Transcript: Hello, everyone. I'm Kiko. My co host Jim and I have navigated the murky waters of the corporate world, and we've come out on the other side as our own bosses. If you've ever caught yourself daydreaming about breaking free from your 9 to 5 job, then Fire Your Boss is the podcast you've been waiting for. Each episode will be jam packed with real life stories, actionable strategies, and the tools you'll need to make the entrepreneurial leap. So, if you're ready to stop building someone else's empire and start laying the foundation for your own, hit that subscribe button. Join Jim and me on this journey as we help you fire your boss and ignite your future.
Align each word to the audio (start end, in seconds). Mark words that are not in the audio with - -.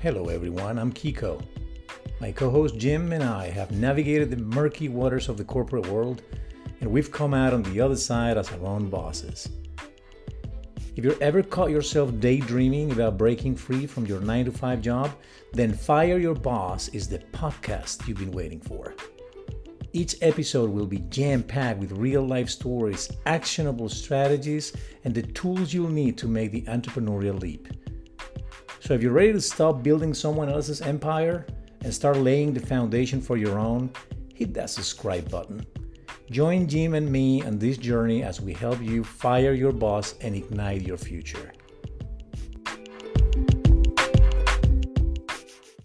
Hello, 0.00 0.28
everyone. 0.28 0.78
I'm 0.78 0.92
Kiko. 0.92 1.42
My 2.20 2.30
co 2.30 2.50
host 2.50 2.78
Jim 2.78 3.12
and 3.12 3.24
I 3.24 3.50
have 3.50 3.72
navigated 3.72 4.30
the 4.30 4.36
murky 4.36 4.88
waters 4.88 5.28
of 5.28 5.36
the 5.36 5.42
corporate 5.42 5.88
world, 5.88 6.22
and 6.80 6.88
we've 6.88 7.10
come 7.10 7.34
out 7.34 7.52
on 7.52 7.64
the 7.64 7.80
other 7.80 7.96
side 7.96 8.38
as 8.38 8.48
our 8.52 8.64
own 8.64 8.88
bosses. 8.88 9.48
If 10.94 11.04
you've 11.04 11.20
ever 11.20 11.42
caught 11.42 11.70
yourself 11.70 12.16
daydreaming 12.20 12.92
about 12.92 13.18
breaking 13.18 13.56
free 13.56 13.88
from 13.88 14.06
your 14.06 14.20
9 14.20 14.44
to 14.44 14.52
5 14.52 14.80
job, 14.80 15.10
then 15.52 15.74
Fire 15.74 16.18
Your 16.18 16.36
Boss 16.36 16.86
is 16.90 17.08
the 17.08 17.18
podcast 17.32 18.06
you've 18.06 18.18
been 18.18 18.30
waiting 18.30 18.60
for. 18.60 18.94
Each 19.92 20.14
episode 20.22 20.70
will 20.70 20.86
be 20.86 20.98
jam 21.08 21.42
packed 21.42 21.80
with 21.80 21.90
real 21.90 22.24
life 22.24 22.50
stories, 22.50 23.10
actionable 23.26 23.88
strategies, 23.88 24.72
and 25.02 25.12
the 25.12 25.22
tools 25.22 25.74
you'll 25.74 25.90
need 25.90 26.16
to 26.18 26.28
make 26.28 26.52
the 26.52 26.62
entrepreneurial 26.62 27.40
leap. 27.40 27.66
So, 28.88 28.94
if 28.94 29.02
you're 29.02 29.12
ready 29.12 29.34
to 29.34 29.40
stop 29.42 29.82
building 29.82 30.14
someone 30.14 30.48
else's 30.48 30.80
empire 30.80 31.44
and 31.82 31.92
start 31.92 32.16
laying 32.16 32.54
the 32.54 32.66
foundation 32.66 33.20
for 33.20 33.36
your 33.36 33.58
own, 33.58 33.90
hit 34.34 34.54
that 34.54 34.70
subscribe 34.70 35.30
button. 35.30 35.66
Join 36.30 36.66
Jim 36.66 36.94
and 36.94 37.12
me 37.12 37.42
on 37.42 37.58
this 37.58 37.76
journey 37.76 38.22
as 38.22 38.40
we 38.40 38.54
help 38.54 38.80
you 38.80 39.04
fire 39.04 39.52
your 39.52 39.72
boss 39.72 40.14
and 40.22 40.34
ignite 40.34 40.86
your 40.86 40.96
future. 40.96 41.52